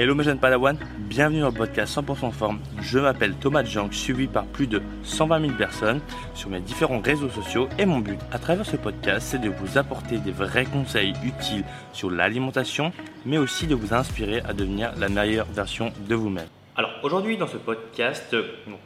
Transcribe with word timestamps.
Hello 0.00 0.14
mes 0.14 0.24
jeunes 0.24 0.38
Padawan, 0.38 0.78
bienvenue 1.10 1.40
dans 1.40 1.48
le 1.48 1.52
podcast 1.52 1.94
100% 1.94 2.32
forme. 2.32 2.58
Je 2.80 2.98
m'appelle 2.98 3.34
Thomas 3.34 3.64
Jank, 3.64 3.92
suivi 3.92 4.28
par 4.28 4.46
plus 4.46 4.66
de 4.66 4.80
120 5.02 5.40
000 5.42 5.52
personnes 5.58 6.00
sur 6.32 6.48
mes 6.48 6.60
différents 6.60 7.02
réseaux 7.02 7.28
sociaux 7.28 7.68
et 7.78 7.84
mon 7.84 7.98
but 7.98 8.18
à 8.32 8.38
travers 8.38 8.64
ce 8.64 8.76
podcast 8.76 9.26
c'est 9.30 9.42
de 9.42 9.50
vous 9.50 9.76
apporter 9.76 10.16
des 10.16 10.32
vrais 10.32 10.64
conseils 10.64 11.12
utiles 11.22 11.64
sur 11.92 12.10
l'alimentation 12.10 12.92
mais 13.26 13.36
aussi 13.36 13.66
de 13.66 13.74
vous 13.74 13.92
inspirer 13.92 14.40
à 14.48 14.54
devenir 14.54 14.90
la 14.96 15.10
meilleure 15.10 15.48
version 15.52 15.92
de 16.08 16.14
vous-même. 16.14 16.48
Alors 16.80 16.92
aujourd'hui 17.02 17.36
dans 17.36 17.46
ce 17.46 17.58
podcast, 17.58 18.34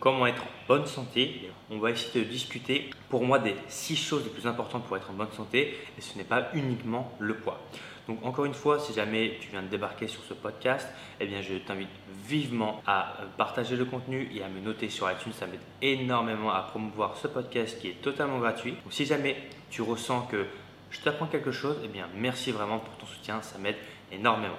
comment 0.00 0.26
être 0.26 0.43
en 0.43 0.66
bonne 0.66 0.84
santé, 0.84 1.48
on 1.70 1.79
va 1.79 1.93
essayer 1.93 2.24
de 2.24 2.29
discuter 2.29 2.90
pour 3.08 3.22
moi 3.22 3.38
des 3.38 3.54
6 3.68 3.94
choses 3.94 4.24
les 4.24 4.30
plus 4.30 4.48
importantes 4.48 4.84
pour 4.84 4.96
être 4.96 5.08
en 5.11 5.12
bonne 5.12 5.30
santé 5.30 5.79
et 5.96 6.00
ce 6.00 6.18
n'est 6.18 6.25
pas 6.25 6.48
uniquement 6.54 7.12
le 7.20 7.36
poids. 7.36 7.61
Donc 8.08 8.18
encore 8.25 8.46
une 8.46 8.54
fois, 8.54 8.80
si 8.80 8.93
jamais 8.94 9.38
tu 9.40 9.48
viens 9.50 9.62
de 9.62 9.68
débarquer 9.68 10.08
sur 10.08 10.25
ce 10.25 10.34
podcast, 10.34 10.88
eh 11.20 11.26
bien 11.26 11.40
je 11.40 11.54
t'invite 11.54 11.89
vivement 12.26 12.82
à 12.84 13.14
partager 13.39 13.76
le 13.76 13.84
contenu 13.84 14.29
et 14.34 14.42
à 14.42 14.48
me 14.48 14.58
noter 14.58 14.89
sur 14.89 15.08
iTunes. 15.08 15.32
Ça 15.32 15.46
m'aide 15.46 15.61
énormément 15.81 16.50
à 16.50 16.62
promouvoir 16.62 17.17
ce 17.17 17.29
podcast 17.29 17.81
qui 17.81 17.90
est 17.90 18.03
totalement 18.03 18.40
gratuit. 18.40 18.72
Donc 18.72 18.92
si 18.92 19.06
jamais 19.06 19.36
tu 19.70 19.82
ressens 19.82 20.22
que 20.22 20.46
je 20.90 20.98
t'apprends 20.98 21.26
quelque 21.26 21.53
chose, 21.53 21.76
eh 21.84 21.86
bien 21.86 22.08
merci 22.17 22.50
vraiment 22.50 22.81
pour 22.81 22.96
ton 22.96 23.06
soutien, 23.06 23.40
ça 23.40 23.56
m'aide 23.58 23.76
énormément. 24.11 24.58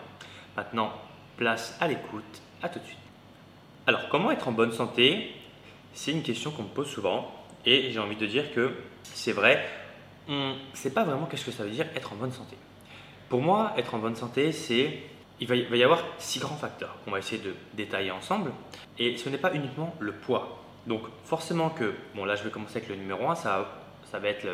Maintenant, 0.56 0.94
place 1.36 1.76
à 1.82 1.90
l'écoute. 1.90 2.42
À 2.64 2.70
tout 2.70 2.80
de 2.80 2.86
suite. 2.86 2.98
Alors, 3.88 4.10
comment 4.10 4.32
être 4.32 4.48
en 4.48 4.52
bonne 4.52 4.72
santé? 4.72 5.32
C'est 5.94 6.12
une 6.12 6.24
question 6.24 6.50
qu'on 6.50 6.64
me 6.64 6.70
pose 6.70 6.88
souvent 6.88 7.32
et 7.68 7.92
j'ai 7.92 8.00
envie 8.00 8.16
de 8.16 8.26
dire 8.26 8.52
que 8.52 8.74
c'est 9.04 9.32
vrai, 9.32 9.64
on 10.28 10.50
ne 10.54 10.56
sait 10.74 10.90
pas 10.90 11.04
vraiment 11.04 11.28
qu'est-ce 11.28 11.46
que 11.46 11.52
ça 11.52 11.64
veut 11.64 11.70
dire 11.70 11.86
être 11.96 12.12
en 12.12 12.16
bonne 12.16 12.32
santé. 12.32 12.58
Pour 13.30 13.42
moi, 13.42 13.74
être 13.78 13.94
en 13.94 14.00
bonne 14.00 14.16
santé, 14.16 14.52
c'est 14.52 15.02
il 15.40 15.48
va, 15.48 15.56
y 15.56 15.84
avoir 15.84 16.04
six 16.18 16.40
grands 16.40 16.56
facteurs 16.56 16.98
qu'on 17.04 17.12
va 17.12 17.20
essayer 17.20 17.42
de 17.42 17.54
détailler 17.76 18.10
ensemble. 18.10 18.52
Et 18.98 19.18
ce 19.18 19.30
n'est 19.30 19.38
pas 19.38 19.54
uniquement 19.54 19.94
le 20.00 20.14
poids. 20.14 20.64
Donc 20.88 21.04
forcément 21.24 21.70
que, 21.70 21.94
bon 22.16 22.26
là 22.26 22.36
je 22.36 22.44
vais 22.44 22.50
commencer 22.50 22.78
avec 22.78 22.90
le 22.90 22.96
numéro 22.96 23.30
1, 23.30 23.36
ça, 23.36 23.72
ça 24.10 24.18
va 24.18 24.30
être 24.30 24.48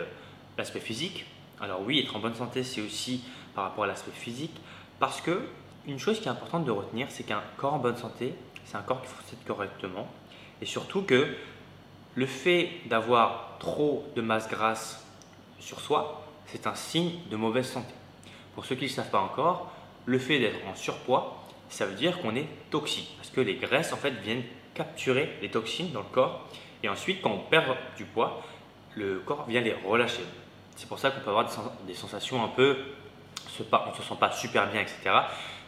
l'aspect 0.57 0.79
physique. 0.81 1.25
Alors 1.61 1.81
oui, 1.85 1.99
être 1.99 2.17
en 2.17 2.19
bonne 2.19 2.35
santé, 2.35 2.63
c'est 2.63 2.81
aussi 2.81 3.23
par 3.55 3.63
rapport 3.63 3.85
à 3.85 3.87
l'aspect 3.87 4.11
physique. 4.11 4.59
Parce 4.99 5.21
que 5.21 5.47
une 5.87 5.99
chose 5.99 6.19
qui 6.19 6.27
est 6.27 6.31
importante 6.31 6.65
de 6.65 6.71
retenir, 6.71 7.07
c'est 7.09 7.23
qu'un 7.23 7.41
corps 7.57 7.75
en 7.75 7.79
bonne 7.79 7.97
santé, 7.97 8.35
c'est 8.65 8.77
un 8.77 8.81
corps 8.81 9.01
qui 9.01 9.07
fonctionne 9.07 9.39
correctement. 9.45 10.07
Et 10.61 10.65
surtout 10.65 11.01
que 11.03 11.35
le 12.15 12.25
fait 12.25 12.69
d'avoir 12.85 13.57
trop 13.59 14.05
de 14.15 14.21
masse 14.21 14.49
grasse 14.49 15.05
sur 15.59 15.79
soi, 15.79 16.25
c'est 16.45 16.67
un 16.67 16.75
signe 16.75 17.13
de 17.29 17.35
mauvaise 17.35 17.67
santé. 17.67 17.93
Pour 18.55 18.65
ceux 18.65 18.75
qui 18.75 18.83
ne 18.83 18.89
le 18.89 18.93
savent 18.93 19.09
pas 19.09 19.21
encore, 19.21 19.71
le 20.05 20.19
fait 20.19 20.39
d'être 20.39 20.59
en 20.67 20.75
surpoids, 20.75 21.37
ça 21.69 21.85
veut 21.85 21.95
dire 21.95 22.19
qu'on 22.21 22.35
est 22.35 22.47
toxique. 22.69 23.13
Parce 23.17 23.29
que 23.29 23.41
les 23.41 23.55
graisses, 23.55 23.93
en 23.93 23.97
fait, 23.97 24.11
viennent 24.11 24.43
capturer 24.73 25.37
les 25.41 25.49
toxines 25.49 25.91
dans 25.91 26.01
le 26.01 26.07
corps. 26.11 26.47
Et 26.83 26.89
ensuite, 26.89 27.21
quand 27.21 27.31
on 27.31 27.39
perd 27.39 27.77
du 27.95 28.05
poids, 28.05 28.41
le 28.95 29.19
corps 29.19 29.45
vient 29.47 29.61
les 29.61 29.73
relâcher. 29.73 30.23
C'est 30.75 30.87
pour 30.87 30.99
ça 30.99 31.11
qu'on 31.11 31.21
peut 31.21 31.29
avoir 31.29 31.47
des 31.87 31.93
sensations 31.93 32.43
un 32.43 32.47
peu, 32.47 32.77
on 33.59 33.89
ne 33.89 33.95
se 33.95 34.03
sent 34.03 34.15
pas 34.19 34.31
super 34.31 34.69
bien, 34.69 34.81
etc. 34.81 35.11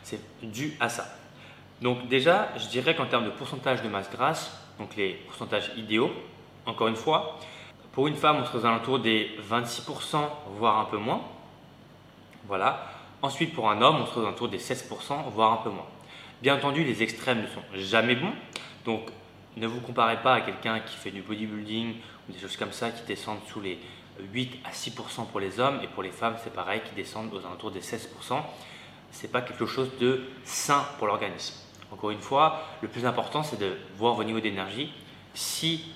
C'est 0.01 0.19
dû 0.41 0.75
à 0.79 0.89
ça. 0.89 1.07
Donc 1.83 2.07
déjà, 2.07 2.47
je 2.55 2.67
dirais 2.67 2.95
qu'en 2.95 3.07
termes 3.07 3.25
de 3.25 3.29
pourcentage 3.29 3.81
de 3.81 3.89
masse 3.89 4.09
grasse, 4.09 4.57
donc 4.79 4.95
les 4.95 5.15
pourcentages 5.27 5.69
idéaux, 5.75 6.13
encore 6.65 6.87
une 6.87 6.95
fois, 6.95 7.37
pour 7.91 8.07
une 8.07 8.15
femme, 8.15 8.37
on 8.37 8.45
serait 8.45 8.59
aux 8.59 8.65
alentours 8.65 8.99
des 8.99 9.31
26%, 9.51 10.23
voire 10.55 10.79
un 10.79 10.85
peu 10.85 10.95
moins. 10.95 11.21
Voilà. 12.47 12.89
Ensuite, 13.21 13.53
pour 13.53 13.69
un 13.69 13.81
homme, 13.81 13.97
on 13.97 14.05
se 14.05 14.11
retrouve 14.11 14.29
autour 14.29 14.47
des 14.47 14.59
16%, 14.59 15.29
voire 15.31 15.51
un 15.51 15.57
peu 15.57 15.69
moins. 15.69 15.85
Bien 16.41 16.55
entendu, 16.55 16.85
les 16.85 17.03
extrêmes 17.03 17.41
ne 17.41 17.47
sont 17.47 17.63
jamais 17.73 18.15
bons. 18.15 18.33
Donc, 18.85 19.09
ne 19.57 19.67
vous 19.67 19.81
comparez 19.81 20.21
pas 20.21 20.35
à 20.35 20.41
quelqu'un 20.41 20.79
qui 20.79 20.95
fait 20.95 21.11
du 21.11 21.21
bodybuilding 21.21 21.95
ou 22.29 22.31
des 22.31 22.39
choses 22.39 22.55
comme 22.55 22.71
ça 22.71 22.91
qui 22.91 23.03
descendent 23.03 23.43
sous 23.51 23.59
les 23.59 23.77
8 24.31 24.57
à 24.63 24.71
6% 24.71 25.27
pour 25.29 25.41
les 25.41 25.59
hommes 25.59 25.81
et 25.83 25.87
pour 25.87 26.01
les 26.01 26.11
femmes, 26.11 26.35
c'est 26.41 26.53
pareil, 26.53 26.81
qui 26.87 26.95
descendent 26.95 27.33
aux 27.33 27.45
alentours 27.45 27.71
des 27.71 27.81
16%. 27.81 28.07
Ce 29.11 29.23
n'est 29.23 29.29
pas 29.29 29.41
quelque 29.41 29.65
chose 29.65 29.89
de 29.99 30.23
sain 30.45 30.85
pour 30.97 31.07
l'organisme. 31.07 31.55
Encore 31.93 32.09
une 32.09 32.19
fois, 32.19 32.63
le 32.81 32.87
plus 32.87 33.05
important, 33.05 33.43
c'est 33.43 33.59
de 33.59 33.77
voir 33.97 34.15
vos 34.15 34.23
niveaux 34.23 34.39
d'énergie. 34.39 34.91
Si 35.35 35.93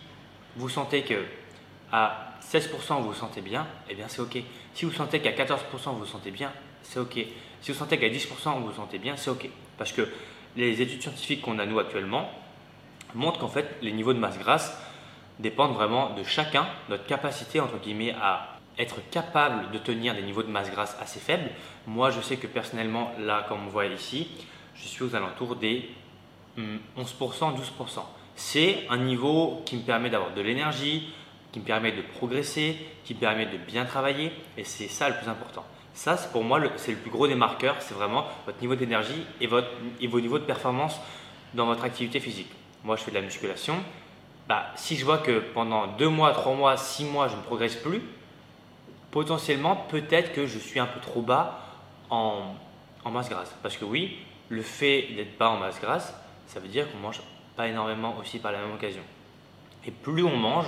vous 0.56 0.70
sentez 0.70 1.02
que 1.02 1.26
à 1.92 2.36
16% 2.52 3.02
vous 3.02 3.08
vous 3.08 3.14
sentez 3.14 3.42
bien, 3.42 3.66
eh 3.90 3.96
bien 3.96 4.08
c'est 4.08 4.22
ok. 4.22 4.38
Si 4.74 4.86
vous 4.86 4.92
sentez 4.92 5.20
qu'à 5.20 5.32
14% 5.32 5.58
vous 5.86 6.00
vous 6.00 6.06
sentez 6.06 6.32
bien, 6.32 6.52
c'est 6.84 7.00
ok. 7.00 7.18
Si 7.62 7.72
vous 7.72 7.78
sentez 7.78 7.98
qu'à 7.98 8.10
10% 8.10 8.60
vous 8.60 8.68
vous 8.68 8.74
sentez 8.74 9.00
bien, 9.00 9.18
c'est 9.18 9.32
ok. 9.32 9.50
Parce 9.78 9.92
que 9.92 10.08
les 10.56 10.82
études 10.82 11.02
scientifiques 11.02 11.42
qu'on 11.42 11.60
a 11.60 11.66
nous 11.66 11.80
actuellement 11.80 12.30
montrent 13.16 13.40
qu'en 13.40 13.48
fait 13.48 13.78
les 13.82 13.92
niveaux 13.92 14.14
de 14.14 14.20
masse 14.20 14.38
grasse 14.38 14.78
dépendent 15.40 15.74
vraiment 15.74 16.12
de 16.12 16.24
chacun, 16.24 16.68
notre 16.90 17.06
capacité 17.06 17.60
entre 17.60 17.80
guillemets 17.80 18.16
à 18.22 18.58
être 18.78 18.98
capable 19.10 19.72
de 19.72 19.78
tenir 19.80 20.14
des 20.14 20.22
niveaux 20.22 20.44
de 20.44 20.52
masse 20.52 20.70
grasse 20.70 20.96
assez 21.02 21.20
faibles. 21.20 21.50
Moi 21.88 22.12
je 22.12 22.22
sais 22.22 22.38
que 22.38 22.48
personnellement 22.48 23.12
là 23.20 23.46
comme 23.50 23.66
on 23.66 23.70
voit 23.70 23.86
ici, 23.86 24.28
je 24.82 24.88
suis 24.88 25.04
aux 25.04 25.16
alentours 25.16 25.56
des 25.56 25.90
11%, 26.58 27.46
hum, 27.46 27.56
12%. 27.56 28.06
C'est 28.36 28.86
un 28.90 28.98
niveau 28.98 29.62
qui 29.66 29.78
me 29.78 29.82
permet 29.82 30.10
d'avoir 30.10 30.34
de 30.34 30.42
l'énergie, 30.42 31.12
qui 31.52 31.60
me 31.60 31.66
permet 31.66 31.92
de 31.92 32.02
progresser, 32.02 32.78
qui 33.04 33.16
me 33.16 33.20
permet 33.20 33.46
de 33.46 33.58
bien 33.58 33.86
travailler, 33.86 34.32
et 34.58 34.64
c'est 34.64 34.88
ça 34.88 35.10
le 35.10 35.16
plus 35.16 35.28
important. 35.28 35.66
Ça, 35.94 36.18
c'est 36.18 36.32
pour 36.32 36.44
moi, 36.44 36.62
c'est 36.76 36.92
le 36.92 36.98
plus 36.98 37.10
gros 37.10 37.28
des 37.28 37.36
marqueurs, 37.36 37.78
c'est 37.80 37.96
vraiment 37.96 38.26
votre 38.46 38.62
niveau 38.62 38.76
d'énergie 38.76 39.26
et, 39.42 39.50
et 40.02 40.08
vos 40.08 40.22
niveaux 40.22 40.38
de 40.38 40.44
performance 40.44 41.00
dans 41.56 41.66
votre 41.66 41.84
activité 41.84 42.20
physique. 42.20 42.52
Moi, 42.84 42.96
je 42.96 43.02
fais 43.02 43.12
de 43.12 43.16
la 43.16 43.24
musculation. 43.24 43.76
Bah, 44.48 44.68
si 44.76 44.96
je 44.96 45.04
vois 45.04 45.18
que 45.18 45.40
pendant 45.40 45.88
2 45.88 46.08
mois, 46.08 46.32
3 46.32 46.54
mois, 46.54 46.78
6 46.78 47.06
mois, 47.06 47.28
je 47.28 47.36
ne 47.36 47.42
progresse 47.42 47.76
plus, 47.76 48.02
potentiellement, 49.10 49.76
peut-être 49.76 50.34
que 50.34 50.46
je 50.46 50.60
suis 50.60 50.80
un 50.80 50.86
peu 50.86 51.00
trop 51.00 51.22
bas 51.22 51.60
en 52.12 52.54
masse 53.12 53.30
grasse. 53.30 53.54
Parce 53.64 53.78
que 53.78 53.86
oui, 53.86 54.20
le 54.50 54.62
fait 54.62 55.10
d'être 55.16 55.38
bas 55.38 55.50
en 55.50 55.58
masse 55.58 55.80
grasse, 55.80 56.14
ça 56.48 56.60
veut 56.60 56.68
dire 56.68 56.90
qu'on 56.92 57.00
mange 57.00 57.22
pas 57.56 57.68
énormément 57.68 58.16
aussi 58.20 58.40
par 58.40 58.52
la 58.52 58.60
même 58.60 58.74
occasion. 58.74 59.02
Et 59.86 59.92
plus 59.92 60.24
on 60.24 60.38
mange, 60.38 60.68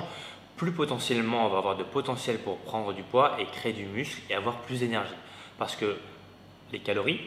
plus 0.57 0.71
potentiellement 0.71 1.45
on 1.45 1.49
va 1.49 1.59
avoir 1.59 1.77
de 1.77 1.83
potentiel 1.83 2.39
pour 2.39 2.57
prendre 2.57 2.93
du 2.93 3.03
poids 3.03 3.39
et 3.39 3.45
créer 3.45 3.73
du 3.73 3.85
muscle 3.85 4.21
et 4.29 4.35
avoir 4.35 4.57
plus 4.61 4.79
d'énergie. 4.79 5.13
Parce 5.57 5.75
que 5.75 5.97
les 6.71 6.79
calories, 6.79 7.21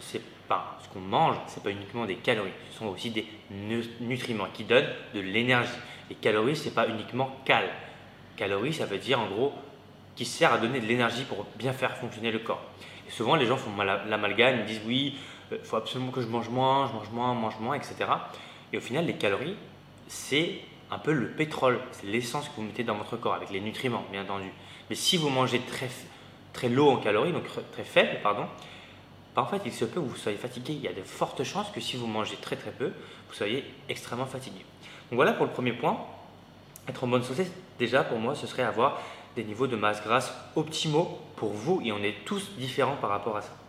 c'est 0.00 0.22
pas 0.46 0.78
ce 0.82 0.88
qu'on 0.88 1.00
mange, 1.00 1.36
c'est 1.46 1.62
pas 1.62 1.70
uniquement 1.70 2.06
des 2.06 2.16
calories, 2.16 2.50
ce 2.72 2.78
sont 2.78 2.86
aussi 2.86 3.10
des 3.10 3.26
nutriments 4.00 4.48
qui 4.52 4.64
donnent 4.64 4.92
de 5.14 5.20
l'énergie. 5.20 5.70
Les 6.08 6.16
calories, 6.16 6.56
c'est 6.56 6.74
pas 6.74 6.88
uniquement 6.88 7.36
cal. 7.44 7.64
Calories, 8.36 8.74
ça 8.74 8.86
veut 8.86 8.98
dire 8.98 9.20
en 9.20 9.26
gros 9.26 9.52
qui 10.16 10.24
sert 10.24 10.52
à 10.52 10.58
donner 10.58 10.80
de 10.80 10.86
l'énergie 10.86 11.24
pour 11.24 11.46
bien 11.56 11.72
faire 11.72 11.96
fonctionner 11.96 12.32
le 12.32 12.40
corps. 12.40 12.62
Et 13.08 13.10
souvent, 13.10 13.36
les 13.36 13.46
gens 13.46 13.56
font 13.56 13.70
l'amalgame, 13.80 14.60
ils 14.60 14.66
disent 14.66 14.82
oui, 14.86 15.18
il 15.50 15.56
euh, 15.56 15.64
faut 15.64 15.76
absolument 15.76 16.10
que 16.10 16.20
je 16.20 16.26
mange 16.26 16.48
moins, 16.48 16.88
je 16.88 16.92
mange 16.92 17.10
moins, 17.10 17.34
mange 17.34 17.58
moins, 17.60 17.74
etc. 17.74 17.96
Et 18.72 18.78
au 18.78 18.80
final, 18.80 19.06
les 19.06 19.14
calories, 19.14 19.56
c'est 20.08 20.60
un 20.90 20.98
peu 20.98 21.12
le 21.12 21.28
pétrole, 21.28 21.80
c'est 21.92 22.06
l'essence 22.06 22.48
que 22.48 22.56
vous 22.56 22.62
mettez 22.62 22.84
dans 22.84 22.96
votre 22.96 23.16
corps 23.16 23.34
avec 23.34 23.50
les 23.50 23.60
nutriments, 23.60 24.04
bien 24.10 24.22
entendu. 24.22 24.50
Mais 24.88 24.96
si 24.96 25.16
vous 25.16 25.28
mangez 25.28 25.60
très, 25.60 25.88
très 26.52 26.68
low 26.68 26.90
en 26.90 26.96
calories, 26.96 27.32
donc 27.32 27.44
très 27.72 27.84
faible, 27.84 28.18
pardon, 28.22 28.46
bah, 29.34 29.42
en 29.42 29.46
fait, 29.46 29.62
il 29.64 29.72
se 29.72 29.84
peut 29.84 30.00
que 30.00 30.06
vous 30.06 30.16
soyez 30.16 30.38
fatigué. 30.38 30.72
Il 30.72 30.82
y 30.82 30.88
a 30.88 30.92
de 30.92 31.02
fortes 31.02 31.44
chances 31.44 31.70
que 31.70 31.80
si 31.80 31.96
vous 31.96 32.06
mangez 32.06 32.36
très 32.36 32.56
très 32.56 32.72
peu, 32.72 32.92
vous 33.28 33.34
soyez 33.34 33.64
extrêmement 33.88 34.26
fatigué. 34.26 34.64
Donc 35.10 35.16
voilà 35.16 35.32
pour 35.32 35.46
le 35.46 35.52
premier 35.52 35.72
point. 35.72 35.98
Être 36.88 37.04
en 37.04 37.08
bonne 37.08 37.22
santé, 37.22 37.46
déjà 37.78 38.02
pour 38.02 38.18
moi, 38.18 38.34
ce 38.34 38.46
serait 38.46 38.62
avoir 38.62 39.00
des 39.36 39.44
niveaux 39.44 39.66
de 39.68 39.76
masse 39.76 40.02
grasse 40.02 40.32
optimaux 40.56 41.20
pour 41.36 41.52
vous 41.52 41.80
et 41.84 41.92
on 41.92 42.02
est 42.02 42.24
tous 42.24 42.50
différents 42.58 42.96
par 42.96 43.10
rapport 43.10 43.36
à 43.36 43.42
ça. 43.42 43.59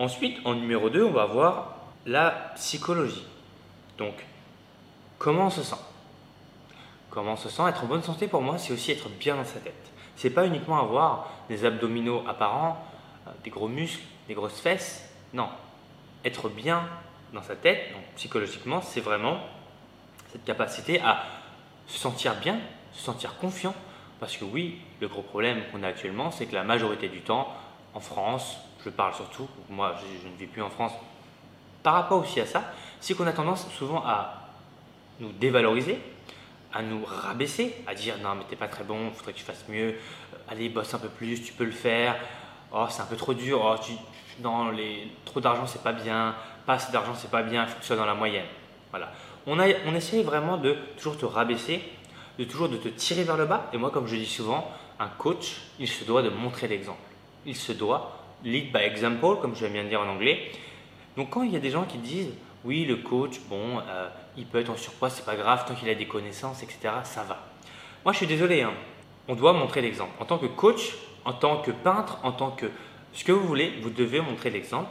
Ensuite, 0.00 0.38
en 0.46 0.54
numéro 0.54 0.88
2, 0.88 1.04
on 1.04 1.10
va 1.10 1.26
voir 1.26 1.74
la 2.06 2.30
psychologie. 2.54 3.26
Donc, 3.98 4.14
comment 5.18 5.48
on 5.48 5.50
se 5.50 5.62
sent? 5.62 5.76
Comment 7.10 7.32
on 7.32 7.36
se 7.36 7.50
sent 7.50 7.62
Être 7.68 7.84
en 7.84 7.86
bonne 7.86 8.02
santé? 8.02 8.26
Pour 8.26 8.40
moi, 8.40 8.56
c'est 8.56 8.72
aussi 8.72 8.92
être 8.92 9.10
bien 9.10 9.36
dans 9.36 9.44
sa 9.44 9.60
tête. 9.60 9.92
C'est 10.16 10.30
pas 10.30 10.46
uniquement 10.46 10.80
avoir 10.80 11.28
des 11.50 11.66
abdominaux 11.66 12.24
apparents, 12.26 12.82
euh, 13.26 13.30
des 13.44 13.50
gros 13.50 13.68
muscles, 13.68 14.02
des 14.26 14.32
grosses 14.32 14.58
fesses. 14.58 15.06
Non. 15.34 15.50
Être 16.24 16.48
bien 16.48 16.88
dans 17.34 17.42
sa 17.42 17.54
tête, 17.54 17.92
donc 17.92 18.02
psychologiquement, 18.16 18.80
c'est 18.80 19.02
vraiment 19.02 19.38
cette 20.32 20.46
capacité 20.46 21.02
à 21.02 21.24
se 21.86 21.98
sentir 21.98 22.36
bien, 22.36 22.58
se 22.94 23.02
sentir 23.02 23.36
confiant. 23.36 23.74
Parce 24.18 24.38
que 24.38 24.46
oui, 24.46 24.80
le 25.02 25.08
gros 25.08 25.20
problème 25.20 25.60
qu'on 25.70 25.82
a 25.82 25.88
actuellement, 25.88 26.30
c'est 26.30 26.46
que 26.46 26.54
la 26.54 26.64
majorité 26.64 27.10
du 27.10 27.20
temps, 27.20 27.54
en 27.94 28.00
France, 28.00 28.58
je 28.84 28.90
parle 28.90 29.14
surtout, 29.14 29.48
moi 29.68 29.94
je, 30.00 30.28
ne 30.28 30.36
vis 30.36 30.46
plus 30.46 30.62
en 30.62 30.70
France, 30.70 30.92
par 31.82 31.94
rapport 31.94 32.20
aussi 32.20 32.40
à 32.40 32.46
ça, 32.46 32.62
c'est 33.00 33.14
qu'on 33.14 33.26
a 33.26 33.32
tendance 33.32 33.68
souvent 33.70 34.02
à 34.04 34.48
nous 35.18 35.32
dévaloriser, 35.32 35.98
à 36.72 36.82
nous 36.82 37.04
rabaisser, 37.04 37.74
à 37.86 37.94
dire 37.94 38.16
non 38.22 38.34
mais 38.36 38.44
t'es 38.48 38.56
pas 38.56 38.68
très 38.68 38.84
bon, 38.84 39.10
faudrait 39.12 39.32
que 39.32 39.38
tu 39.38 39.44
fasses 39.44 39.64
mieux, 39.68 39.96
allez 40.48 40.68
bosse 40.68 40.92
un 40.94 40.98
peu 40.98 41.08
plus, 41.08 41.42
tu 41.42 41.52
peux 41.52 41.64
le 41.64 41.72
faire, 41.72 42.16
oh, 42.72 42.86
c'est 42.88 43.02
un 43.02 43.06
peu 43.06 43.16
trop 43.16 43.34
dur, 43.34 43.60
oh, 43.62 43.76
tu, 43.82 43.92
dans 44.40 44.70
les, 44.70 45.10
trop 45.24 45.40
d'argent, 45.40 45.66
c'est 45.66 45.82
pas 45.82 45.92
bien, 45.92 46.34
pas 46.66 46.74
assez 46.74 46.92
d'argent, 46.92 47.14
c'est 47.14 47.30
pas 47.30 47.42
bien, 47.42 47.64
il 47.64 47.68
faut 47.68 47.76
que 47.76 47.80
tu 47.80 47.86
sois 47.86 47.96
dans 47.96 48.06
la 48.06 48.14
moyenne. 48.14 48.46
Voilà. 48.90 49.12
On, 49.46 49.58
a, 49.58 49.66
on 49.86 49.94
essaye 49.94 50.22
vraiment 50.22 50.56
de 50.56 50.76
toujours 50.96 51.16
te 51.16 51.26
rabaisser, 51.26 51.82
de 52.38 52.44
toujours 52.44 52.68
de 52.68 52.76
te 52.76 52.88
tirer 52.88 53.24
vers 53.24 53.36
le 53.36 53.46
bas. 53.46 53.68
Et 53.72 53.76
moi, 53.76 53.90
comme 53.90 54.06
je 54.06 54.16
dis 54.16 54.26
souvent, 54.26 54.70
un 54.98 55.08
coach, 55.08 55.56
il 55.78 55.88
se 55.88 56.04
doit 56.04 56.22
de 56.22 56.30
montrer 56.30 56.68
l'exemple. 56.68 56.98
Il 57.46 57.56
se 57.56 57.72
doit, 57.72 58.20
lead 58.44 58.72
by 58.72 58.80
example, 58.80 59.36
comme 59.40 59.54
je 59.56 59.66
viens 59.66 59.84
de 59.84 59.88
dire 59.88 60.00
en 60.00 60.08
anglais. 60.08 60.50
Donc 61.16 61.30
quand 61.30 61.42
il 61.42 61.52
y 61.52 61.56
a 61.56 61.60
des 61.60 61.70
gens 61.70 61.84
qui 61.84 61.98
disent, 61.98 62.32
oui, 62.64 62.84
le 62.84 62.96
coach, 62.96 63.40
bon, 63.48 63.78
euh, 63.78 64.08
il 64.36 64.46
peut 64.46 64.58
être 64.58 64.70
en 64.70 64.76
surpoids, 64.76 65.10
c'est 65.10 65.24
pas 65.24 65.36
grave, 65.36 65.64
tant 65.66 65.74
qu'il 65.74 65.88
a 65.88 65.94
des 65.94 66.06
connaissances, 66.06 66.62
etc., 66.62 66.94
ça 67.04 67.22
va. 67.22 67.38
Moi, 68.04 68.12
je 68.12 68.18
suis 68.18 68.26
désolé, 68.26 68.62
hein. 68.62 68.72
on 69.28 69.34
doit 69.34 69.52
montrer 69.52 69.80
l'exemple. 69.80 70.12
En 70.20 70.24
tant 70.24 70.38
que 70.38 70.46
coach, 70.46 70.94
en 71.24 71.32
tant 71.32 71.58
que 71.58 71.70
peintre, 71.70 72.18
en 72.22 72.32
tant 72.32 72.50
que 72.50 72.66
ce 73.12 73.24
que 73.24 73.32
vous 73.32 73.46
voulez, 73.46 73.72
vous 73.82 73.90
devez 73.90 74.20
montrer 74.20 74.50
l'exemple. 74.50 74.90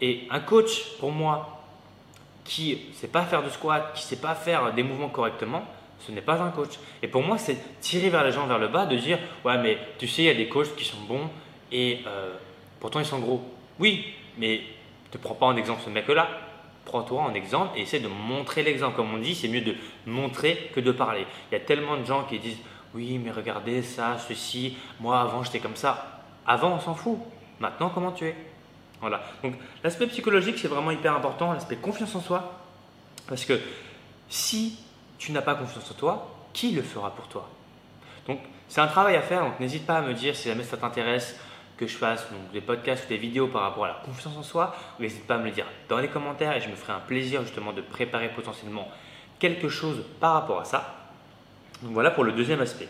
Et 0.00 0.26
un 0.30 0.40
coach, 0.40 0.96
pour 0.98 1.12
moi, 1.12 1.62
qui 2.44 2.78
ne 2.88 2.94
sait 2.94 3.08
pas 3.08 3.22
faire 3.22 3.42
de 3.42 3.48
squat, 3.48 3.92
qui 3.94 4.02
ne 4.04 4.08
sait 4.08 4.20
pas 4.20 4.34
faire 4.34 4.72
des 4.72 4.82
mouvements 4.82 5.08
correctement, 5.08 5.64
ce 6.00 6.12
n'est 6.12 6.20
pas 6.20 6.40
un 6.40 6.50
coach. 6.50 6.78
Et 7.02 7.08
pour 7.08 7.22
moi, 7.22 7.38
c'est 7.38 7.80
tirer 7.80 8.10
vers 8.10 8.24
les 8.24 8.32
gens 8.32 8.46
vers 8.46 8.58
le 8.58 8.68
bas, 8.68 8.86
de 8.86 8.96
dire 8.96 9.18
Ouais, 9.44 9.58
mais 9.58 9.78
tu 9.98 10.06
sais, 10.06 10.22
il 10.22 10.26
y 10.26 10.30
a 10.30 10.34
des 10.34 10.48
coachs 10.48 10.74
qui 10.76 10.84
sont 10.84 11.00
bons 11.08 11.28
et 11.72 12.00
euh, 12.06 12.34
pourtant 12.80 13.00
ils 13.00 13.06
sont 13.06 13.18
gros. 13.18 13.42
Oui, 13.78 14.04
mais 14.38 14.60
ne 15.12 15.18
prends 15.18 15.34
pas 15.34 15.46
en 15.46 15.56
exemple 15.56 15.82
ce 15.84 15.90
mec-là. 15.90 16.28
Prends-toi 16.84 17.20
en 17.20 17.34
exemple 17.34 17.78
et 17.78 17.82
essaie 17.82 17.98
de 17.98 18.08
montrer 18.08 18.62
l'exemple. 18.62 18.96
Comme 18.96 19.12
on 19.12 19.18
dit, 19.18 19.34
c'est 19.34 19.48
mieux 19.48 19.62
de 19.62 19.74
montrer 20.06 20.70
que 20.74 20.80
de 20.80 20.92
parler. 20.92 21.26
Il 21.50 21.54
y 21.54 21.56
a 21.56 21.60
tellement 21.60 21.96
de 21.96 22.04
gens 22.04 22.24
qui 22.24 22.38
disent 22.38 22.58
Oui, 22.94 23.18
mais 23.18 23.30
regardez 23.30 23.82
ça, 23.82 24.16
ceci, 24.18 24.76
moi 25.00 25.20
avant 25.20 25.42
j'étais 25.42 25.58
comme 25.58 25.76
ça. 25.76 26.22
Avant, 26.46 26.74
on 26.74 26.80
s'en 26.80 26.94
fout. 26.94 27.18
Maintenant, 27.58 27.90
comment 27.90 28.12
tu 28.12 28.26
es? 28.26 28.36
Voilà. 29.00 29.22
Donc, 29.42 29.54
l'aspect 29.82 30.06
psychologique, 30.06 30.58
c'est 30.58 30.68
vraiment 30.68 30.90
hyper 30.90 31.14
important. 31.14 31.52
L'aspect 31.52 31.76
confiance 31.76 32.14
en 32.14 32.20
soi. 32.20 32.60
Parce 33.26 33.44
que 33.44 33.58
si 34.28 34.78
tu 35.18 35.32
n'as 35.32 35.42
pas 35.42 35.54
confiance 35.54 35.90
en 35.90 35.94
toi, 35.94 36.28
qui 36.52 36.72
le 36.72 36.82
fera 36.82 37.10
pour 37.10 37.28
toi? 37.28 37.48
Donc, 38.26 38.40
c'est 38.68 38.80
un 38.80 38.86
travail 38.86 39.16
à 39.16 39.22
faire. 39.22 39.42
Donc, 39.44 39.60
n'hésite 39.60 39.86
pas 39.86 39.98
à 39.98 40.00
me 40.02 40.14
dire 40.14 40.34
si 40.34 40.48
jamais 40.48 40.64
ça 40.64 40.76
t'intéresse 40.76 41.38
que 41.76 41.86
je 41.86 41.96
fasse 41.96 42.26
des 42.52 42.60
podcasts 42.60 43.04
ou 43.04 43.08
des 43.08 43.18
vidéos 43.18 43.48
par 43.48 43.62
rapport 43.62 43.84
à 43.84 43.88
la 43.88 43.94
confiance 44.04 44.36
en 44.36 44.42
soi. 44.42 44.74
N'hésite 44.98 45.26
pas 45.26 45.34
à 45.34 45.38
me 45.38 45.44
le 45.44 45.50
dire 45.50 45.66
dans 45.88 45.98
les 45.98 46.08
commentaires 46.08 46.56
et 46.56 46.60
je 46.60 46.68
me 46.68 46.74
ferai 46.74 46.94
un 46.94 47.00
plaisir 47.00 47.42
justement 47.42 47.72
de 47.72 47.82
préparer 47.82 48.28
potentiellement 48.30 48.88
quelque 49.38 49.68
chose 49.68 50.02
par 50.18 50.32
rapport 50.32 50.60
à 50.60 50.64
ça. 50.64 50.94
Donc, 51.82 51.92
voilà 51.92 52.10
pour 52.10 52.24
le 52.24 52.32
deuxième 52.32 52.60
aspect. 52.60 52.88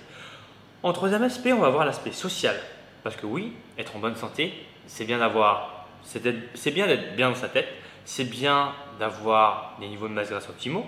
En 0.83 0.93
troisième 0.93 1.25
aspect, 1.25 1.53
on 1.53 1.61
va 1.61 1.71
voir 1.71 1.85
l'aspect 1.85 2.13
social. 2.13 2.55
Parce 3.03 3.17
que 3.17 3.27
oui, 3.27 3.53
être 3.77 3.97
en 3.97 3.99
bonne 3.99 4.17
santé, 4.17 4.55
c'est 4.87 5.05
bien 5.05 5.19
d'avoir, 5.19 5.87
c'est 6.03 6.71
bien 6.71 6.87
d'être 6.87 7.17
bien 7.17 7.31
dans 7.31 7.37
sa 7.37 7.49
tête, 7.49 7.69
c'est 8.05 8.25
bien 8.25 8.73
d'avoir 9.01 9.77
des 9.81 9.89
niveaux 9.89 10.07
de 10.09 10.13
masse 10.13 10.31
grasse 10.31 10.49
optimaux, 10.49 10.87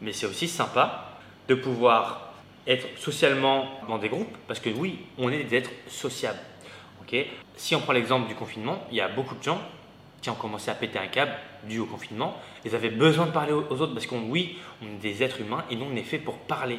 mais 0.00 0.12
c'est 0.12 0.26
aussi 0.26 0.48
sympa 0.48 1.18
de 1.48 1.54
pouvoir 1.54 2.32
être 2.66 2.98
socialement 2.98 3.68
dans 3.88 3.98
des 3.98 4.08
groupes, 4.08 4.36
parce 4.48 4.60
que 4.60 4.70
oui, 4.70 5.00
on 5.18 5.30
est 5.30 5.44
des 5.44 5.56
êtres 5.56 5.70
sociables. 5.88 6.38
si 7.56 7.74
on 7.74 7.80
prend 7.80 7.92
l'exemple 7.92 8.26
du 8.26 8.34
confinement, 8.34 8.84
il 8.90 8.96
y 8.96 9.00
a 9.00 9.08
beaucoup 9.08 9.34
de 9.34 9.42
gens 9.42 9.60
qui 10.20 10.30
ont 10.30 10.34
commencé 10.34 10.70
à 10.70 10.74
péter 10.74 10.98
un 10.98 11.06
câble 11.06 11.32
dû 11.64 11.78
au 11.78 11.84
confinement. 11.84 12.40
Ils 12.64 12.74
avaient 12.74 12.88
besoin 12.88 13.26
de 13.26 13.30
parler 13.30 13.52
aux 13.52 13.80
autres 13.80 13.92
parce 13.92 14.06
qu'on, 14.06 14.22
oui, 14.30 14.56
on 14.82 14.86
est 14.86 15.00
des 15.00 15.22
êtres 15.22 15.42
humains 15.42 15.64
et 15.70 15.76
nous, 15.76 15.84
on 15.84 15.94
est 15.94 16.02
fait 16.02 16.18
pour 16.18 16.38
parler. 16.38 16.78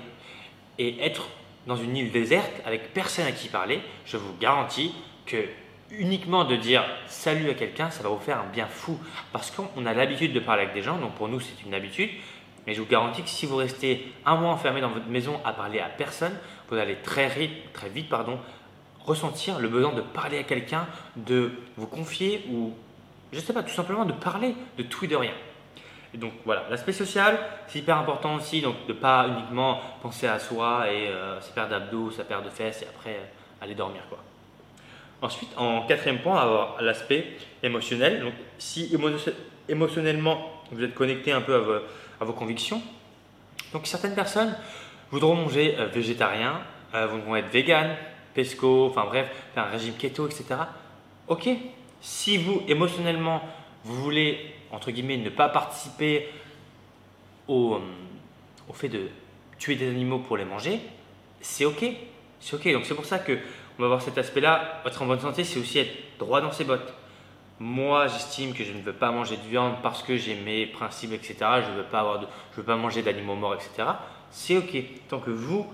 Et 0.80 1.06
être 1.06 1.30
dans 1.68 1.76
une 1.76 1.96
île 1.96 2.12
déserte 2.12 2.62
avec 2.66 2.92
personne 2.94 3.28
à 3.28 3.32
qui 3.32 3.48
parler, 3.48 3.82
je 4.06 4.18
vous 4.18 4.36
garantis 4.40 4.94
que 5.28 5.46
uniquement 5.92 6.44
de 6.44 6.56
dire 6.56 6.84
salut 7.08 7.50
à 7.52 7.54
quelqu'un, 7.54 7.92
ça 7.92 8.02
va 8.02 8.10
vous 8.10 8.20
faire 8.20 8.40
un 8.40 8.52
bien 8.52 8.66
fou. 8.66 9.00
Parce 9.32 9.52
qu'on 9.52 9.86
a 9.86 9.94
l'habitude 9.94 10.34
de 10.34 10.40
parler 10.40 10.64
avec 10.64 10.74
des 10.74 10.82
gens, 10.82 10.98
donc 10.98 11.14
pour 11.14 11.28
nous 11.28 11.40
c'est 11.40 11.64
une 11.64 11.76
habitude. 11.76 12.10
Mais 12.66 12.74
je 12.74 12.82
vous 12.82 12.88
garantis 12.88 13.22
que 13.22 13.30
si 13.30 13.46
vous 13.46 13.58
restez 13.58 14.12
un 14.26 14.36
mois 14.36 14.52
enfermé 14.52 14.82
dans 14.82 14.90
votre 14.90 15.08
maison 15.08 15.40
à 15.46 15.54
parler 15.54 15.80
à 15.80 15.88
personne, 15.90 16.34
vous 16.70 16.78
allez 16.78 16.96
très 16.96 17.30
très 17.74 17.90
vite 17.90 18.10
pardon, 18.10 18.40
ressentir 19.06 19.60
le 19.60 19.68
besoin 19.68 19.94
de 19.94 20.02
parler 20.02 20.40
à 20.40 20.44
quelqu'un, 20.44 20.88
de 21.16 21.52
vous 21.78 21.88
confier 21.88 22.46
ou, 22.50 22.74
je 23.32 23.40
ne 23.40 23.44
sais 23.44 23.54
pas, 23.54 23.64
tout 23.64 23.74
simplement 23.74 24.06
de 24.06 24.14
parler 24.14 24.56
de 24.78 24.84
tout 24.84 25.06
et 25.06 25.08
de 25.08 25.16
rien 25.16 25.34
donc 26.18 26.34
voilà, 26.46 26.66
l'aspect 26.70 26.94
social, 26.94 27.38
c'est 27.68 27.80
hyper 27.80 27.98
important 27.98 28.36
aussi, 28.36 28.62
donc 28.62 28.76
de 28.88 28.94
pas 28.94 29.28
uniquement 29.28 29.82
penser 30.02 30.28
à 30.28 30.40
soi 30.40 30.92
et 30.92 31.08
euh, 31.08 31.40
sa 31.42 31.52
paire 31.52 31.70
d'abdos, 31.70 32.12
sa 32.12 32.24
paire 32.24 32.42
de 32.42 32.50
fesses 32.50 32.84
et 32.84 32.88
après 32.88 33.16
euh, 33.16 33.64
aller 33.64 33.76
dormir 33.76 34.02
quoi. 34.10 34.20
Ensuite, 35.22 35.50
en 35.58 35.86
quatrième 35.88 36.20
point, 36.20 36.40
avoir 36.40 36.82
l'aspect 36.82 37.38
émotionnel. 37.64 38.22
Donc 38.22 38.34
si 38.58 38.96
émotionnellement 39.70 40.52
vous 40.72 40.84
êtes 40.84 40.94
connecté 40.94 41.32
un 41.32 41.42
peu 41.42 41.56
à 41.56 41.60
vos, 42.26 42.34
convictions, 42.34 42.82
donc 43.74 43.88
certaines 43.88 44.16
personnes 44.16 44.56
voudront 45.12 45.36
manger 45.36 45.76
euh, 45.78 45.88
végétarien, 45.88 46.62
voudront 47.12 47.36
être 47.36 47.50
vegan, 47.50 47.98
pesco, 48.34 48.86
enfin 48.86 49.04
bref, 49.04 49.28
faire 49.54 49.66
un 49.66 49.70
régime 49.70 49.96
keto, 49.96 50.28
etc. 50.28 50.46
Ok, 51.28 51.50
si 52.00 52.38
vous 52.38 52.62
émotionnellement 52.70 53.42
vous 53.84 54.02
voulez 54.02 54.56
entre 54.76 54.92
guillemets, 54.92 55.18
ne 55.18 55.30
pas 55.30 55.50
participer 55.50 56.28
au, 57.48 57.76
euh, 57.76 57.80
au 58.68 58.74
fait 58.74 58.90
de 58.90 59.08
tuer 59.58 59.76
des 59.76 59.88
animaux 59.90 60.20
pour 60.20 60.38
les 60.38 60.46
manger, 60.46 60.80
c'est 61.42 61.66
ok. 61.66 61.86
C'est 62.40 62.56
ok. 62.56 62.72
Donc 62.74 62.86
c'est 62.86 62.96
pour 62.96 63.06
ça 63.06 63.20
que 63.20 63.38
on 63.78 63.82
va 63.82 63.88
voir 63.88 64.02
cet 64.02 64.18
aspect-là. 64.18 64.82
Être 64.86 65.02
en 65.02 65.06
bonne 65.06 65.20
santé, 65.20 65.44
c'est 65.44 65.60
aussi 65.60 65.80
être 65.80 65.96
droit 66.20 66.42
dans 66.42 66.52
ses 66.52 66.64
bottes. 66.66 66.94
Moi, 67.60 68.08
j'estime 68.08 68.54
que 68.54 68.66
je 68.66 68.74
ne 68.74 68.82
veux 68.82 68.94
pas 68.94 69.12
manger 69.12 69.38
de 69.38 69.48
viande 69.48 69.76
parce 69.82 70.04
que 70.04 70.18
j'ai 70.18 70.36
mes 70.36 70.66
principes, 70.66 71.14
etc. 71.14 71.36
Je 71.66 71.72
ne 71.72 71.78
veux 71.78 71.84
pas 71.84 72.20
veux 72.58 72.64
pas 72.64 72.76
manger 72.76 73.02
d'animaux 73.02 73.36
morts, 73.36 73.56
etc. 73.56 73.88
C'est 74.30 74.58
ok. 74.58 74.76
Tant 75.08 75.20
que 75.20 75.32
vous, 75.32 75.66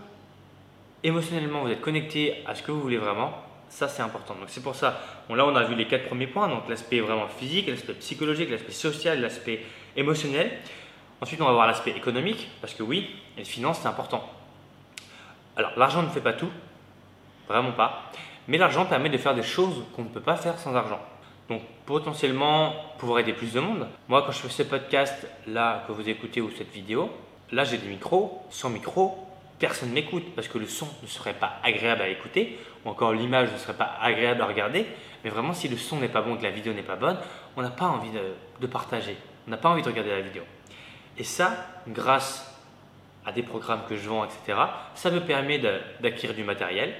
émotionnellement, 1.03 1.63
vous 1.63 1.69
êtes 1.69 1.81
connecté 1.81 2.43
à 2.45 2.53
ce 2.53 2.61
que 2.61 2.71
vous 2.71 2.81
voulez 2.81 2.97
vraiment, 2.97 3.33
ça, 3.67 3.87
c'est 3.87 4.03
important. 4.03 4.35
Donc, 4.35 4.49
c'est 4.49 4.61
pour 4.61 4.75
ça. 4.75 4.99
Bon, 5.27 5.35
là, 5.35 5.45
on 5.45 5.55
a 5.55 5.63
vu 5.63 5.75
les 5.75 5.87
quatre 5.87 6.05
premiers 6.05 6.27
points. 6.27 6.47
Donc, 6.49 6.67
l'aspect 6.69 6.99
vraiment 6.99 7.27
physique, 7.27 7.67
l'aspect 7.67 7.93
psychologique, 7.93 8.49
l'aspect 8.51 8.73
social, 8.73 9.19
l'aspect 9.19 9.65
émotionnel. 9.95 10.51
Ensuite, 11.21 11.41
on 11.41 11.45
va 11.45 11.53
voir 11.53 11.67
l'aspect 11.67 11.91
économique, 11.91 12.49
parce 12.59 12.73
que 12.73 12.83
oui, 12.83 13.09
les 13.37 13.45
finances, 13.45 13.79
c'est 13.81 13.87
important. 13.87 14.29
Alors, 15.55 15.71
l'argent 15.77 16.03
ne 16.03 16.09
fait 16.09 16.21
pas 16.21 16.33
tout, 16.33 16.49
vraiment 17.47 17.71
pas. 17.71 18.11
Mais 18.47 18.57
l'argent 18.57 18.85
permet 18.85 19.09
de 19.09 19.17
faire 19.17 19.33
des 19.33 19.43
choses 19.43 19.83
qu'on 19.95 20.03
ne 20.03 20.09
peut 20.09 20.21
pas 20.21 20.35
faire 20.35 20.59
sans 20.59 20.75
argent. 20.75 20.99
Donc, 21.51 21.63
potentiellement, 21.85 22.73
pouvoir 22.97 23.19
aider 23.19 23.33
plus 23.33 23.51
de 23.51 23.59
monde. 23.59 23.85
Moi, 24.07 24.23
quand 24.25 24.31
je 24.31 24.39
fais 24.39 24.47
ce 24.47 24.63
podcast 24.63 25.27
là 25.47 25.83
que 25.85 25.91
vous 25.91 26.07
écoutez 26.07 26.39
ou 26.39 26.49
cette 26.49 26.71
vidéo, 26.71 27.09
là, 27.51 27.65
j'ai 27.65 27.77
des 27.77 27.89
micros. 27.89 28.41
Sans 28.49 28.69
micro, 28.69 29.27
personne 29.59 29.89
m'écoute 29.89 30.23
parce 30.33 30.47
que 30.47 30.57
le 30.57 30.65
son 30.65 30.87
ne 31.01 31.07
serait 31.07 31.33
pas 31.33 31.57
agréable 31.61 32.03
à 32.03 32.07
écouter 32.07 32.57
ou 32.85 32.89
encore 32.89 33.11
l'image 33.11 33.51
ne 33.51 33.57
serait 33.57 33.73
pas 33.73 33.97
agréable 34.01 34.41
à 34.41 34.45
regarder. 34.45 34.85
Mais 35.25 35.29
vraiment, 35.29 35.51
si 35.51 35.67
le 35.67 35.75
son 35.75 35.97
n'est 35.97 36.07
pas 36.07 36.21
bon 36.21 36.35
et 36.35 36.37
que 36.37 36.43
la 36.43 36.51
vidéo 36.51 36.71
n'est 36.71 36.83
pas 36.83 36.95
bonne, 36.95 37.17
on 37.57 37.61
n'a 37.61 37.69
pas 37.69 37.87
envie 37.87 38.11
de, 38.61 38.67
partager. 38.67 39.17
On 39.45 39.51
n'a 39.51 39.57
pas 39.57 39.67
envie 39.67 39.81
de 39.81 39.89
regarder 39.89 40.11
la 40.11 40.21
vidéo. 40.21 40.43
Et 41.17 41.25
ça, 41.25 41.51
grâce 41.85 42.49
à 43.25 43.33
des 43.33 43.43
programmes 43.43 43.81
que 43.89 43.97
je 43.97 44.07
vends, 44.07 44.23
etc., 44.23 44.57
ça 44.95 45.11
me 45.11 45.19
permet 45.19 45.59
d'acquérir 45.59 46.33
du 46.33 46.45
matériel 46.45 46.93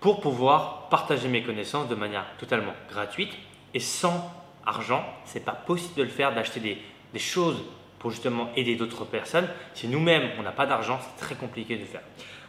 pour 0.00 0.20
pouvoir 0.20 0.90
partager 0.90 1.28
mes 1.28 1.42
connaissances 1.42 1.88
de 1.88 1.94
manière 1.94 2.26
totalement 2.36 2.74
gratuite 2.90 3.32
et 3.74 3.80
sans 3.80 4.32
argent. 4.66 5.04
C'est 5.24 5.44
pas 5.44 5.52
possible 5.52 5.94
de 5.96 6.02
le 6.02 6.08
faire, 6.08 6.34
d'acheter 6.34 6.60
des, 6.60 6.78
des 7.12 7.18
choses 7.18 7.62
pour 7.98 8.10
justement 8.10 8.50
aider 8.56 8.76
d'autres 8.76 9.04
personnes. 9.04 9.48
Si 9.74 9.88
nous-mêmes, 9.88 10.30
on 10.38 10.42
n'a 10.42 10.52
pas 10.52 10.66
d'argent, 10.66 10.98
c'est 11.02 11.24
très 11.24 11.34
compliqué 11.34 11.76
de 11.76 11.84
faire. 11.84 12.02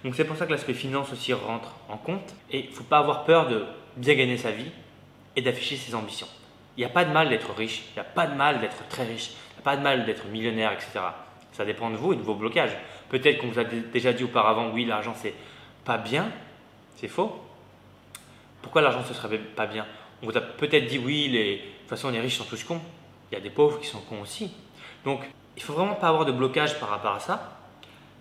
Donc 0.04 0.16
c'est 0.16 0.26
pour 0.26 0.38
ça 0.38 0.46
que 0.46 0.52
l'aspect 0.52 0.74
finance 0.74 1.12
aussi 1.12 1.34
rentre 1.34 1.76
en 1.90 1.98
compte. 1.98 2.34
Et 2.52 2.60
il 2.66 2.70
ne 2.70 2.76
faut 2.76 2.84
pas 2.84 3.00
avoir 3.00 3.26
peur 3.26 3.48
de 3.48 3.66
bien 3.98 4.16
gagner 4.16 4.38
sa 4.38 4.52
vie 4.52 4.72
et 5.36 5.42
d'afficher 5.42 5.76
ses 5.76 5.96
ambitions. 5.96 6.28
Il 6.78 6.82
n'y 6.82 6.86
a 6.86 6.90
pas 6.90 7.04
de 7.04 7.12
mal 7.12 7.30
d'être 7.30 7.54
riche, 7.54 7.84
il 7.92 7.94
n'y 7.96 8.00
a 8.00 8.06
pas 8.06 8.28
de 8.28 8.36
mal 8.36 8.62
d'être 8.62 8.88
très 8.88 9.04
riche, 9.04 9.32
il 9.32 9.56
n'y 9.56 9.60
a 9.60 9.64
pas 9.64 9.76
de 9.76 9.82
mal 9.82 10.06
d'être 10.06 10.28
millionnaire, 10.28 10.72
etc. 10.72 11.00
Ça 11.52 11.66
dépend 11.66 11.90
de 11.90 11.98
vous 11.98 12.14
et 12.14 12.16
de 12.16 12.22
vos 12.22 12.36
blocages. 12.36 12.78
Peut-être 13.10 13.40
qu'on 13.40 13.48
vous 13.48 13.60
a 13.60 13.66
déjà 13.66 14.14
dit 14.14 14.24
auparavant, 14.24 14.70
oui, 14.72 14.86
l'argent 14.86 15.14
c'est 15.16 15.34
pas 15.84 15.98
bien, 15.98 16.32
c'est 16.96 17.08
faux. 17.08 17.44
Pourquoi 18.62 18.82
l'argent 18.82 19.04
ce 19.06 19.14
serait 19.14 19.38
pas 19.38 19.66
bien? 19.66 19.86
On 20.22 20.28
vous 20.28 20.38
a 20.38 20.42
peut-être 20.42 20.88
dit, 20.88 20.98
oui, 20.98 21.28
les... 21.30 21.56
de 21.56 21.62
toute 21.62 21.90
façon 21.90 22.10
les 22.10 22.20
riches 22.20 22.38
sont 22.38 22.46
tous 22.46 22.64
cons. 22.64 22.82
Il 23.32 23.36
y 23.36 23.38
a 23.38 23.42
des 23.42 23.50
pauvres 23.50 23.80
qui 23.80 23.88
sont 23.88 24.02
cons 24.02 24.22
aussi. 24.22 24.52
Donc 25.06 25.22
il 25.56 25.64
faut 25.64 25.74
vraiment 25.74 25.96
pas 25.96 26.10
avoir 26.10 26.26
de 26.26 26.32
blocage 26.32 26.80
par 26.80 26.90
rapport 26.90 27.14
à 27.14 27.20
ça. 27.20 27.58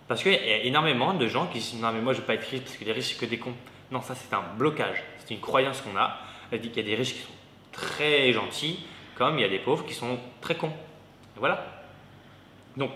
Parce 0.07 0.23
qu'il 0.23 0.33
y 0.33 0.35
a 0.35 0.63
énormément 0.63 1.13
de 1.13 1.27
gens 1.27 1.47
qui 1.47 1.59
disent 1.59 1.75
Non, 1.75 1.91
mais 1.91 2.01
moi 2.01 2.13
je 2.13 2.19
veux 2.19 2.25
pas 2.25 2.33
être 2.33 2.47
riche 2.47 2.61
parce 2.61 2.77
que 2.77 2.85
les 2.85 2.91
riches, 2.91 3.09
c'est 3.09 3.19
que 3.19 3.25
des 3.25 3.37
cons. 3.37 3.53
Non, 3.91 4.01
ça 4.01 4.15
c'est 4.15 4.33
un 4.33 4.43
blocage. 4.57 5.03
C'est 5.17 5.33
une 5.33 5.39
croyance 5.39 5.81
qu'on 5.81 5.97
a. 5.97 6.17
Elle 6.51 6.61
dit 6.61 6.69
qu'il 6.69 6.83
y 6.83 6.85
a 6.85 6.89
des 6.89 6.95
riches 6.95 7.13
qui 7.13 7.21
sont 7.21 7.33
très 7.71 8.33
gentils, 8.33 8.79
comme 9.15 9.37
il 9.37 9.41
y 9.41 9.45
a 9.45 9.49
des 9.49 9.59
pauvres 9.59 9.85
qui 9.85 9.93
sont 9.93 10.19
très 10.41 10.55
cons. 10.55 10.73
voilà. 11.35 11.65
Donc, 12.75 12.91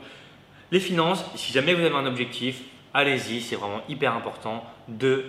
les 0.71 0.79
finances, 0.79 1.23
si 1.35 1.51
jamais 1.51 1.73
vous 1.73 1.83
avez 1.83 1.95
un 1.95 2.05
objectif, 2.05 2.61
allez-y. 2.93 3.41
C'est 3.41 3.55
vraiment 3.55 3.81
hyper 3.87 4.15
important 4.15 4.63
de 4.87 5.25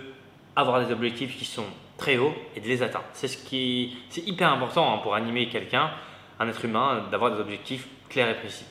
avoir 0.55 0.83
des 0.83 0.91
objectifs 0.91 1.37
qui 1.37 1.45
sont 1.45 1.65
très 1.97 2.17
haut 2.17 2.33
et 2.55 2.59
de 2.59 2.67
les 2.67 2.83
atteindre. 2.83 3.05
C'est 3.13 3.27
ce 3.27 3.37
qui 3.37 3.97
c'est 4.09 4.25
hyper 4.27 4.51
important 4.51 4.93
hein, 4.93 4.97
pour 4.99 5.15
animer 5.15 5.49
quelqu'un, 5.49 5.91
un 6.39 6.47
être 6.47 6.65
humain, 6.65 7.05
d'avoir 7.11 7.31
des 7.31 7.39
objectifs 7.39 7.87
clairs 8.09 8.29
et 8.29 8.35
précis. 8.35 8.65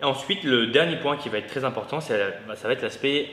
Et 0.00 0.04
ensuite, 0.04 0.42
le 0.44 0.68
dernier 0.68 0.96
point 0.96 1.16
qui 1.16 1.28
va 1.28 1.38
être 1.38 1.48
très 1.48 1.64
important, 1.64 1.98
bah, 2.46 2.56
ça 2.56 2.68
va 2.68 2.74
être 2.74 2.82
l'aspect 2.82 3.30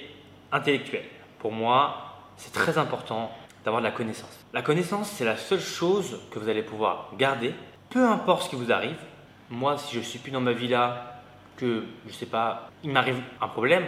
intellectuel. 0.52 1.04
Pour 1.40 1.52
moi, 1.52 2.18
c'est 2.38 2.54
très 2.54 2.78
important 2.78 3.32
d'avoir 3.64 3.82
de 3.82 3.88
la 3.88 3.92
connaissance. 3.92 4.40
La 4.54 4.62
connaissance, 4.62 5.10
c'est 5.10 5.26
la 5.26 5.38
seule 5.38 5.60
chose 5.60 6.20
que 6.32 6.40
vous 6.40 6.50
allez 6.50 6.64
pouvoir 6.64 7.10
garder, 7.18 7.54
peu 7.90 8.08
importe 8.08 8.44
ce 8.44 8.50
qui 8.50 8.56
vous 8.56 8.72
arrive. 8.72 8.98
Moi, 9.50 9.78
si 9.78 9.96
je 9.96 10.02
suis 10.02 10.20
plus 10.20 10.32
dans 10.32 10.42
ma 10.42 10.54
villa, 10.54 11.22
que 11.58 11.84
je 12.06 12.12
ne 12.12 12.14
sais 12.16 12.26
pas, 12.26 12.70
il 12.84 12.92
m'arrive 12.92 13.22
un 13.40 13.48
problème, 13.48 13.86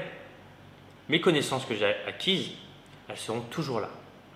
mes 1.09 1.21
connaissances 1.21 1.65
que 1.65 1.73
j'ai 1.73 1.95
acquises, 2.07 2.51
elles 3.07 3.17
seront 3.17 3.41
toujours 3.41 3.79
là. 3.79 3.89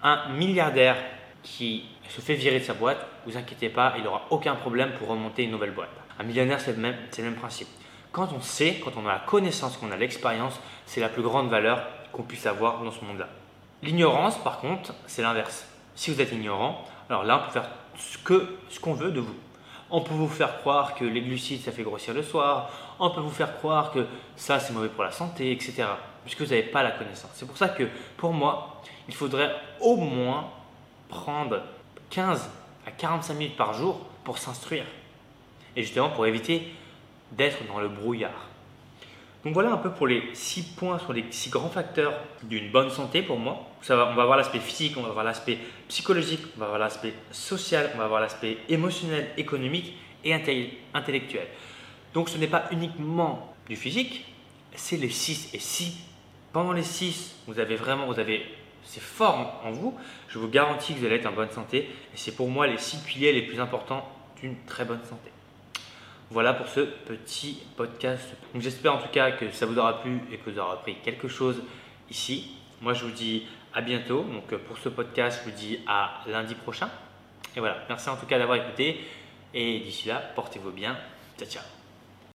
Un 0.08 0.30
milliardaire 0.30 0.96
qui 1.44 1.84
se 2.08 2.22
fait 2.22 2.36
virer 2.36 2.60
de 2.60 2.64
sa 2.64 2.74
boîte, 2.74 3.06
vous 3.26 3.36
inquiétez 3.36 3.68
pas, 3.68 3.94
il 3.98 4.06
n'aura 4.06 4.22
aucun 4.30 4.56
problème 4.56 4.92
pour 4.98 5.10
remonter 5.10 5.44
une 5.44 5.52
nouvelle 5.52 5.72
boîte. 5.72 5.90
Un 6.18 6.24
millionnaire, 6.24 6.62
c'est 6.62 6.72
le, 6.72 6.78
même, 6.78 6.96
le 7.18 7.24
même 7.26 7.36
principe. 7.36 7.68
Quand 8.14 8.32
on 8.32 8.40
sait, 8.40 8.80
quand 8.82 8.92
on 8.96 9.06
a 9.06 9.12
la 9.12 9.20
connaissance, 9.20 9.76
qu'on 9.76 9.92
a 9.92 9.98
l'expérience, 9.98 10.62
c'est 10.86 11.02
la 11.02 11.10
plus 11.10 11.22
grande 11.22 11.50
valeur 11.50 11.86
qu'on 12.14 12.24
puisse 12.24 12.46
avoir 12.46 12.82
dans 12.82 12.92
ce 12.92 13.04
monde-là. 13.04 13.28
L'ignorance, 13.84 14.42
par 14.42 14.60
contre, 14.62 14.94
c'est 15.08 15.24
l'inverse. 15.24 15.68
Si 15.94 16.10
vous 16.10 16.22
êtes 16.22 16.32
ignorant, 16.32 16.86
alors 17.10 17.26
là, 17.26 17.42
on 17.42 17.46
peut 17.46 17.52
faire 17.52 17.70
ce 17.98 18.18
ce 18.70 18.80
qu'on 18.80 18.94
veut 18.94 19.12
de 19.12 19.20
vous. 19.20 19.36
On 19.90 20.00
peut 20.00 20.14
vous 20.14 20.30
faire 20.30 20.60
croire 20.60 20.96
que 20.96 21.04
les 21.04 21.22
glucides, 21.22 21.64
ça 21.64 21.74
fait 21.74 21.84
grossir 21.84 22.14
le 22.14 22.24
soir. 22.24 22.70
On 22.98 23.10
peut 23.10 23.20
vous 23.20 23.30
faire 23.30 23.58
croire 23.58 23.92
que 23.92 24.06
ça, 24.38 24.58
c'est 24.58 24.72
mauvais 24.72 24.88
pour 24.88 25.04
la 25.04 25.12
santé, 25.12 25.52
etc. 25.52 25.84
Puisque 26.28 26.42
vous 26.42 26.50
n'avez 26.50 26.64
pas 26.64 26.84
la 26.84 26.92
connaissance. 26.92 27.32
C'est 27.36 27.48
pour 27.48 27.58
ça 27.58 27.70
que, 27.70 27.86
pour 28.18 28.34
moi, 28.34 28.82
il 29.08 29.16
faudrait 29.16 29.56
au 29.80 29.96
moins 29.96 30.50
prendre 31.08 31.62
15 32.10 32.50
à 32.86 32.92
45 32.92 33.34
minutes 33.34 33.56
par 33.56 33.74
jour 33.74 34.02
pour 34.26 34.38
s'instruire. 34.38 34.84
Et 35.78 35.84
justement, 35.84 36.10
pour 36.10 36.26
éviter 36.26 36.74
d'être 37.32 37.66
dans 37.68 37.80
le 37.80 37.88
brouillard. 37.88 38.50
Donc 39.46 39.54
voilà 39.54 39.72
un 39.72 39.78
peu 39.78 39.92
pour 39.92 40.08
les 40.08 40.24
six 40.34 40.64
points 40.64 41.00
sur 41.00 41.14
les 41.14 41.24
six 41.32 41.50
grands 41.50 41.70
facteurs 41.70 42.14
d'une 42.44 42.72
bonne 42.72 42.90
santé 42.90 43.22
pour 43.22 43.40
moi. 43.40 43.66
On 43.90 43.96
va 43.96 44.26
voir 44.26 44.36
l'aspect 44.36 44.60
physique, 44.60 44.98
on 44.98 45.04
va 45.04 45.12
voir 45.12 45.24
l'aspect 45.24 45.60
psychologique, 45.88 46.42
on 46.58 46.60
va 46.60 46.68
voir 46.68 46.80
l'aspect 46.80 47.14
social, 47.32 47.92
on 47.96 48.00
va 48.00 48.08
voir 48.08 48.20
l'aspect 48.20 48.58
émotionnel, 48.68 49.30
économique 49.38 49.94
et 50.26 50.34
intellectuel. 50.94 51.48
Donc 52.14 52.28
ce 52.28 52.38
n'est 52.38 52.48
pas 52.48 52.66
uniquement 52.72 53.56
du 53.70 53.78
physique, 53.78 54.26
c'est 54.76 54.98
les 54.98 55.10
six. 55.10 55.54
Et 55.54 55.60
si 55.60 55.98
pendant 56.58 56.74
les 56.74 56.82
six, 56.82 57.36
vous 57.46 57.60
avez 57.60 57.76
vraiment, 57.76 58.08
vous 58.08 58.20
avez 58.20 58.44
c'est 58.84 59.00
fort 59.00 59.62
en 59.64 59.70
vous, 59.70 59.96
je 60.28 60.40
vous 60.40 60.48
garantis 60.48 60.96
que 60.96 61.00
vous 61.00 61.06
allez 61.06 61.18
être 61.18 61.28
en 61.28 61.32
bonne 61.32 61.52
santé. 61.52 61.90
Et 62.12 62.18
c'est 62.18 62.32
pour 62.32 62.50
moi 62.50 62.66
les 62.66 62.80
six 62.80 62.98
piliers 62.98 63.32
les 63.32 63.44
plus 63.44 63.60
importants 63.60 64.10
d'une 64.42 64.56
très 64.66 64.84
bonne 64.84 65.04
santé. 65.04 65.30
Voilà 66.32 66.54
pour 66.54 66.68
ce 66.68 66.80
petit 66.80 67.60
podcast. 67.76 68.28
j'espère 68.56 68.96
en 68.96 68.98
tout 68.98 69.10
cas 69.10 69.34
que 69.34 69.52
ça 69.52 69.68
vous 69.68 69.78
aura 69.78 70.02
plu 70.02 70.20
et 70.32 70.38
que 70.38 70.50
vous 70.50 70.58
aurez 70.58 70.74
appris 70.74 70.96
quelque 71.04 71.28
chose 71.28 71.62
ici. 72.10 72.56
Moi 72.82 72.96
je 72.96 73.06
vous 73.06 73.12
dis 73.12 73.46
à 73.76 73.82
bientôt. 73.82 74.24
Donc 74.24 74.48
pour 74.64 74.80
ce 74.80 74.90
podcast, 74.90 75.42
je 75.46 75.52
vous 75.52 75.56
dis 75.56 75.78
à 75.86 76.24
lundi 76.26 76.56
prochain. 76.56 76.90
Et 77.56 77.60
voilà, 77.60 77.86
merci 77.88 78.10
en 78.10 78.18
tout 78.18 78.26
cas 78.26 78.40
d'avoir 78.40 78.58
écouté. 78.58 79.00
Et 79.54 79.80
d'ici 79.82 80.08
là, 80.08 80.24
portez-vous 80.34 80.72
bien. 80.72 80.98
Ciao 81.38 81.48
ciao. 81.48 81.77